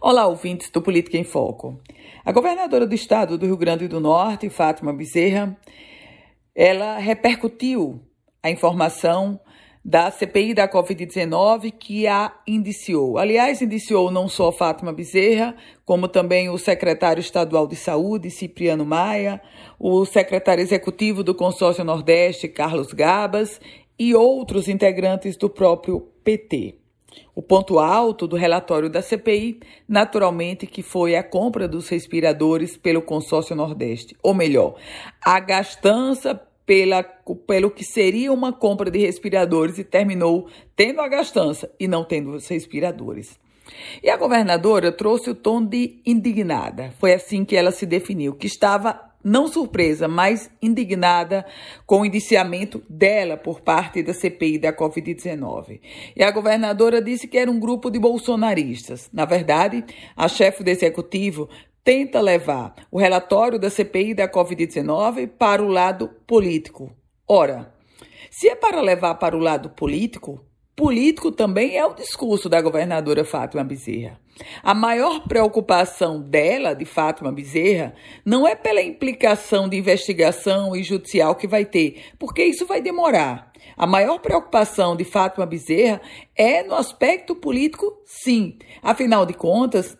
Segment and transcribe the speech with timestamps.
[0.00, 1.80] Olá, ouvintes do Política em Foco.
[2.24, 5.56] A governadora do estado do Rio Grande do Norte, Fátima Bezerra,
[6.54, 8.00] ela repercutiu
[8.42, 9.40] a informação
[9.84, 13.18] da CPI da Covid-19 que a indiciou.
[13.18, 19.40] Aliás, indiciou não só Fátima Bezerra, como também o secretário estadual de saúde, Cipriano Maia,
[19.78, 23.60] o secretário executivo do Consórcio Nordeste, Carlos Gabas,
[23.98, 26.87] e outros integrantes do próprio PT.
[27.34, 33.00] O ponto alto do relatório da CPI, naturalmente, que foi a compra dos respiradores pelo
[33.00, 34.76] consórcio Nordeste, ou melhor,
[35.24, 36.34] a gastança
[36.66, 42.04] pela, pelo que seria uma compra de respiradores e terminou tendo a gastança e não
[42.04, 43.38] tendo os respiradores.
[44.02, 46.92] E a governadora trouxe o tom de indignada.
[46.98, 51.44] Foi assim que ela se definiu, que estava não surpresa, mas indignada
[51.86, 55.80] com o indiciamento dela por parte da CPI da Covid-19.
[56.16, 59.10] E a governadora disse que era um grupo de bolsonaristas.
[59.12, 59.84] Na verdade,
[60.16, 61.48] a chefe do executivo
[61.84, 66.90] tenta levar o relatório da CPI da Covid-19 para o lado político.
[67.26, 67.72] Ora,
[68.30, 70.44] se é para levar para o lado político,
[70.78, 74.16] político também é o discurso da governadora Fátima Bezerra.
[74.62, 77.92] A maior preocupação dela, de Fátima Bezerra,
[78.24, 83.50] não é pela implicação de investigação e judicial que vai ter, porque isso vai demorar.
[83.76, 86.00] A maior preocupação de Fátima Bezerra
[86.36, 88.56] é no aspecto político, sim.
[88.80, 89.98] Afinal de contas,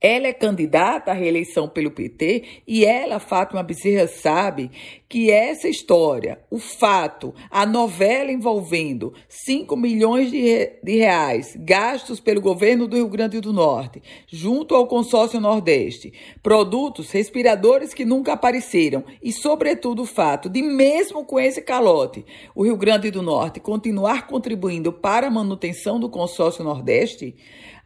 [0.00, 4.70] ela é candidata à reeleição pelo PT e ela, Fátima Bezerra, sabe
[5.08, 12.40] que essa história, o fato, a novela envolvendo 5 milhões de, de reais gastos pelo
[12.40, 19.02] governo do Rio Grande do Norte, junto ao consórcio Nordeste, produtos, respiradores que nunca apareceram
[19.20, 24.28] e, sobretudo, o fato de, mesmo com esse calote, o Rio Grande do Norte continuar
[24.28, 27.34] contribuindo para a manutenção do consórcio Nordeste,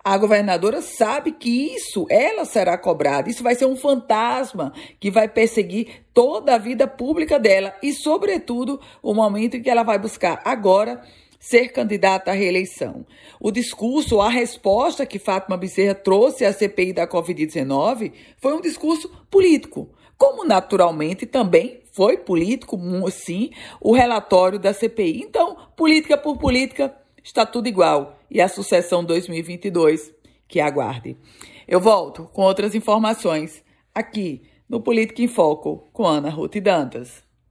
[0.05, 3.31] a governadora sabe que isso, ela será cobrada.
[3.31, 8.81] Isso vai ser um fantasma que vai perseguir toda a vida pública dela e, sobretudo,
[9.03, 11.03] o momento em que ela vai buscar agora
[11.39, 13.05] ser candidata à reeleição.
[13.41, 19.11] O discurso, a resposta que Fátima Bezerra trouxe à CPI da Covid-19 foi um discurso
[19.31, 22.79] político, como naturalmente também foi político,
[23.11, 25.21] sim, o relatório da CPI.
[25.23, 28.19] Então, política por política, está tudo igual.
[28.35, 30.11] E a sucessão 2022
[30.49, 31.19] que aguarde.
[31.69, 33.63] Eu volto com outras informações
[33.95, 37.23] aqui no Política em Foco com Ana Ruth Dantas.